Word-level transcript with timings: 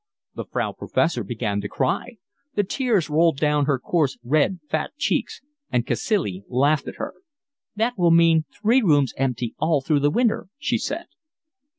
The 0.33 0.45
Frau 0.45 0.71
Professor 0.71 1.23
began 1.23 1.61
to 1.61 1.69
cry. 1.69 2.17
The 2.55 2.63
tears 2.63 3.07
rolled 3.07 3.37
down 3.37 3.65
her 3.65 3.77
coarse, 3.77 4.17
red, 4.23 4.59
fat 4.67 4.93
cheeks; 4.97 5.41
and 5.69 5.85
Cacilie 5.85 6.43
laughed 6.49 6.87
at 6.87 6.95
her. 6.95 7.13
"That 7.75 7.99
will 7.99 8.09
mean 8.09 8.45
three 8.51 8.81
rooms 8.81 9.13
empty 9.15 9.53
all 9.59 9.79
through 9.79 9.99
the 9.99 10.09
winter," 10.09 10.47
she 10.57 10.79
said. 10.79 11.05